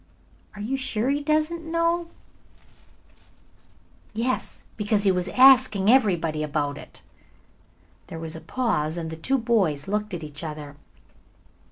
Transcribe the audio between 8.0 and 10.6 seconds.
There was a pause and the two boys looked at each